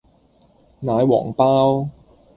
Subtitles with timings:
[0.79, 1.87] 奶皇包